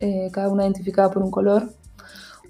[0.00, 1.70] eh, cada una identificada por un color.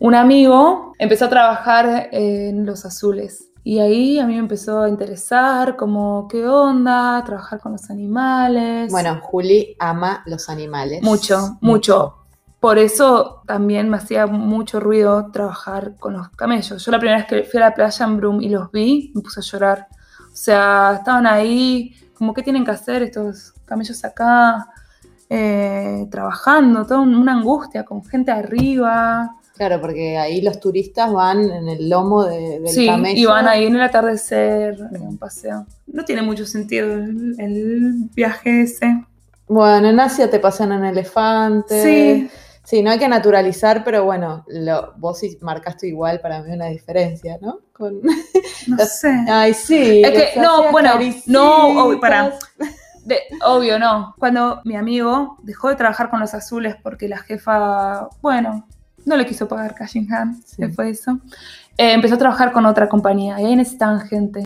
[0.01, 4.89] Un amigo empezó a trabajar en los azules y ahí a mí me empezó a
[4.89, 8.91] interesar como qué onda, trabajar con los animales.
[8.91, 11.01] Bueno, Juli ama los animales.
[11.01, 12.17] Mucho, mucho.
[12.59, 16.85] Por eso también me hacía mucho ruido trabajar con los camellos.
[16.85, 19.23] Yo la primera vez que fui a la playa en Broome y los vi, me
[19.23, 19.87] puse a llorar.
[20.35, 24.67] O sea, estaban ahí, como qué tienen que hacer estos camellos acá,
[25.31, 29.37] eh, trabajando, toda una angustia, con gente arriba.
[29.57, 33.21] Claro, porque ahí los turistas van en el lomo de, del Sí, camello.
[33.21, 35.65] y van ahí en el atardecer, en un paseo.
[35.87, 39.05] No tiene mucho sentido el, el viaje ese.
[39.47, 41.83] Bueno, en Asia te pasan en elefantes.
[41.85, 42.29] Sí.
[42.65, 46.67] Sí, no hay que naturalizar, pero bueno, lo, vos sí marcaste igual para mí una
[46.67, 47.61] diferencia, ¿no?
[47.73, 48.01] Con...
[48.67, 49.11] No sé.
[49.29, 50.03] Ay, sí.
[50.03, 51.29] Es que, les no, bueno, caricitas.
[51.29, 52.33] no, obvio, pará.
[53.05, 54.15] De- obvio, no.
[54.19, 58.67] Cuando mi amigo dejó de trabajar con los azules porque la jefa, bueno,
[59.05, 60.57] no le quiso pagar cash in hand, Sí.
[60.63, 61.19] que fue eso,
[61.77, 64.45] eh, empezó a trabajar con otra compañía y ahí necesitaban gente.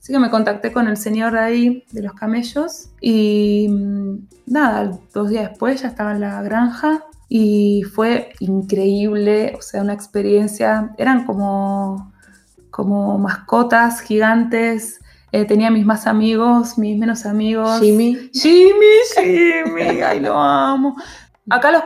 [0.00, 4.98] Así que me contacté con el señor de ahí, de los camellos, y mm, nada,
[5.14, 10.90] dos días después ya estaba en la granja y fue increíble, o sea, una experiencia,
[10.98, 12.12] eran como,
[12.70, 17.78] como mascotas gigantes, eh, tenía mis más amigos, mis menos amigos.
[17.80, 18.30] Jimmy.
[18.34, 18.74] Jimmy,
[19.14, 20.96] Jimmy, ay, lo amo.
[21.48, 21.84] Acá los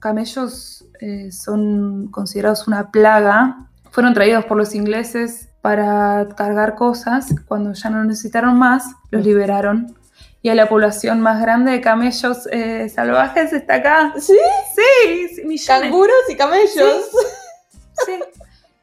[0.00, 3.68] camellos eh, son considerados una plaga.
[3.90, 7.34] Fueron traídos por los ingleses para cargar cosas.
[7.46, 9.94] Cuando ya no necesitaron más, los liberaron.
[10.46, 14.14] Y la población más grande de camellos eh, salvajes está acá.
[14.16, 14.38] ¿Sí?
[14.76, 15.82] Sí, sí, millones.
[15.82, 17.10] Canguros y camellos.
[18.06, 18.12] Sí.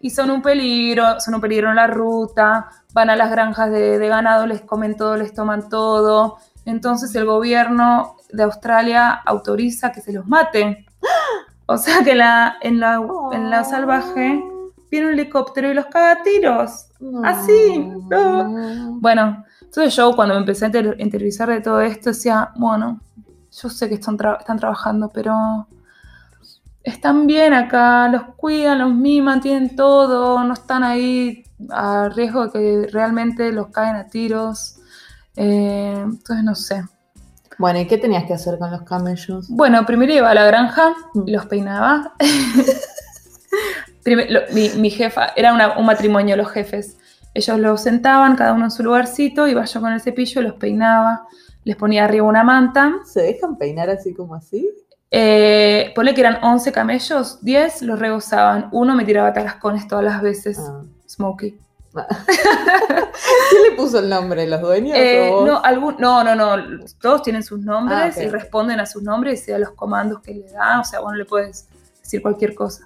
[0.01, 3.97] Y son un peligro, son un peligro en la ruta, van a las granjas de,
[3.97, 6.37] de ganado, les comen todo, les toman todo.
[6.65, 10.85] Entonces el gobierno de Australia autoriza que se los maten.
[11.67, 14.43] O sea que la, en, la, en la salvaje
[14.91, 16.89] viene un helicóptero y los caga a tiros.
[17.23, 18.97] Así, no.
[18.99, 22.99] Bueno, entonces yo cuando me empecé a inter- interiorizar de todo esto decía, bueno,
[23.59, 25.67] yo sé que están, tra- están trabajando, pero
[26.83, 32.51] están bien acá, los cuidan, los miman, tienen todo, no están ahí a riesgo de
[32.51, 34.75] que realmente los caen a tiros.
[35.35, 36.83] Eh, entonces no sé.
[37.57, 39.47] Bueno, ¿y qué tenías que hacer con los camellos?
[39.49, 41.23] Bueno, primero iba a la granja Mm.
[41.31, 42.13] los peinaba.
[44.03, 46.97] Primer- lo- mi, mi jefa, era una- un matrimonio los jefes.
[47.33, 51.27] Ellos los sentaban, cada uno en su lugarcito, iba yo con el cepillo, los peinaba,
[51.63, 52.93] les ponía arriba una manta.
[53.05, 54.69] ¿Se dejan peinar así como así?
[55.09, 60.21] Eh, ponle que eran 11 camellos, 10 los regozaban, uno me tiraba talascones todas las
[60.21, 60.59] veces.
[60.59, 60.81] Ah.
[61.07, 61.59] Smokey.
[61.93, 64.47] ¿Quién le puso el nombre?
[64.47, 65.47] ¿Los dueños Eh, o vos?
[65.47, 66.55] no, algún, no, no, no,
[66.99, 70.33] todos tienen sus nombres Ah, y responden a sus nombres y a los comandos que
[70.33, 71.67] le da, o sea, vos no le puedes
[72.01, 72.85] decir cualquier cosa.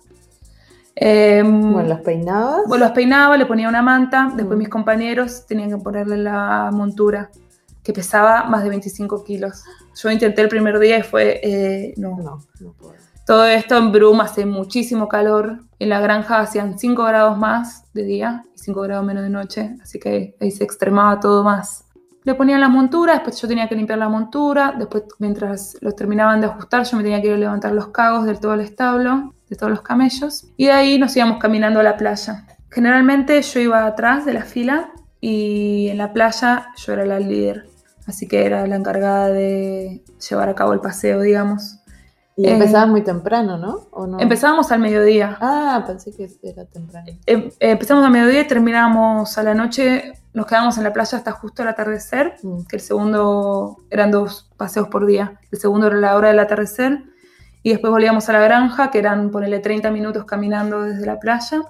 [0.99, 2.62] Eh, Bueno, los peinabas.
[2.67, 4.60] Bueno, los peinaba, le ponía una manta, después Mm.
[4.60, 7.29] mis compañeros tenían que ponerle la montura,
[7.83, 9.63] que pesaba más de 25 kilos.
[9.95, 12.17] Yo intenté el primer día y fue, eh, no.
[12.17, 12.95] No, no puedo.
[13.25, 15.60] Todo esto en Broome hace muchísimo calor.
[15.79, 19.75] En la granja hacían 5 grados más de día y 5 grados menos de noche,
[19.83, 21.83] así que ahí se extremaba todo más.
[22.27, 26.41] Le ponían la montura, después yo tenía que limpiar la montura, después mientras los terminaban
[26.41, 29.33] de ajustar yo me tenía que ir a levantar los cagos del todo el establo,
[29.49, 32.45] de todos los camellos, y de ahí nos íbamos caminando a la playa.
[32.69, 34.89] Generalmente yo iba atrás de la fila
[35.21, 37.65] y en la playa yo era la líder,
[38.07, 41.79] así que era la encargada de llevar a cabo el paseo, digamos.
[42.35, 43.87] Y Eh, empezabas muy temprano, ¿no?
[43.91, 44.19] ¿O no?
[44.19, 45.37] Empezábamos al mediodía.
[45.39, 47.07] Ah, pensé que era temprano.
[47.25, 50.11] Em- eh, empezamos a mediodía y terminábamos a la noche.
[50.38, 52.65] Nos quedamos en la playa hasta justo el atardecer, Mm.
[52.69, 55.39] que el segundo eran dos paseos por día.
[55.52, 57.06] El segundo era la hora del atardecer
[57.63, 61.63] y después volvíamos a la granja, que eran, ponele 30 minutos caminando desde la playa.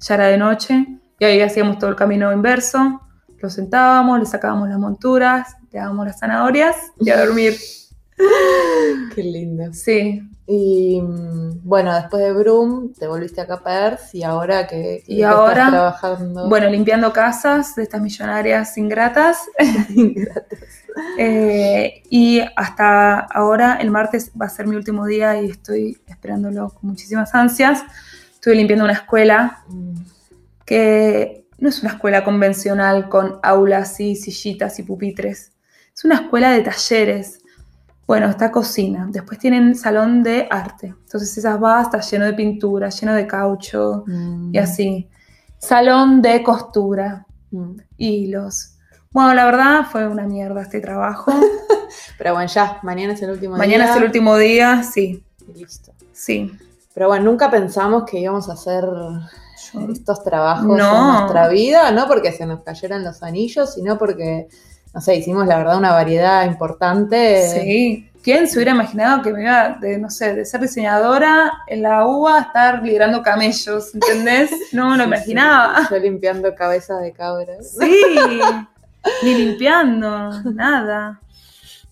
[0.00, 0.86] Ya era de noche
[1.18, 3.00] y ahí hacíamos todo el camino inverso.
[3.38, 7.54] Lo sentábamos, le sacábamos las monturas, le dábamos las zanahorias y a dormir.
[9.14, 9.72] Qué lindo.
[9.72, 15.02] Sí, Y mm, bueno, después de Broome te volviste acá a Perth y ahora que,
[15.06, 16.48] Y ahora, estás trabajando.
[16.48, 19.38] bueno, limpiando casas de estas millonarias ingratas.
[21.18, 26.70] Eh, y hasta ahora, el martes va a ser mi último día y estoy esperándolo
[26.70, 27.82] con muchísimas ansias.
[28.34, 29.94] Estuve limpiando una escuela Mm,
[30.66, 35.52] que no es una escuela convencional con aulas y sillitas y pupitres.
[35.94, 37.38] Es una escuela de talleres.
[38.12, 39.06] Bueno, está cocina.
[39.10, 40.88] Después tienen salón de arte.
[40.88, 45.08] Entonces esas vas, está lleno de pintura, lleno de caucho Mm, y así.
[45.56, 47.76] Salón de costura, mm.
[47.96, 48.74] hilos.
[49.12, 51.32] Bueno, la verdad fue una mierda este trabajo.
[52.18, 53.92] Pero bueno, ya, mañana es el último Mañana día.
[53.92, 55.92] es el último día, sí, y listo.
[56.12, 56.52] sí.
[56.92, 58.84] Pero bueno, nunca pensamos que íbamos a hacer
[59.90, 60.74] estos trabajos No.
[61.14, 64.48] en nuestra vida, no porque se nos cayeran los anillos, sino porque,
[64.94, 67.48] no sé, hicimos la verdad una variedad importante.
[67.48, 68.08] Sí.
[68.22, 72.06] ¿Quién se hubiera imaginado que me iba de, no sé, de ser diseñadora en la
[72.06, 73.92] UBA a estar liderando camellos?
[73.94, 74.50] ¿Entendés?
[74.72, 75.80] No me lo Sí, imaginaba.
[75.80, 75.86] sí.
[75.90, 77.72] Yo limpiando cabezas de cabras.
[77.78, 78.40] Sí.
[79.24, 81.20] Ni limpiando, nada.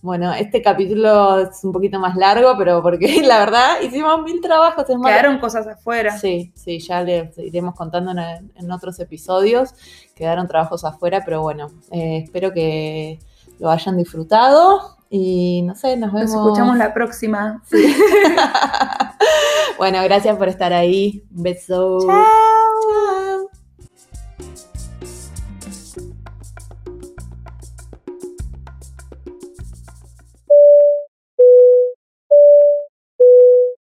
[0.03, 4.89] Bueno, este capítulo es un poquito más largo, pero porque la verdad hicimos mil trabajos.
[4.89, 6.17] Es Quedaron cosas afuera.
[6.19, 9.75] Sí, sí, ya les iremos contando en, en otros episodios.
[10.15, 13.19] Quedaron trabajos afuera, pero bueno, eh, espero que
[13.59, 16.47] lo hayan disfrutado y no sé, nos Nos vemos.
[16.47, 17.63] escuchamos la próxima.
[19.79, 21.23] bueno, gracias por estar ahí.
[21.37, 21.99] Un beso.
[22.07, 23.20] Chao.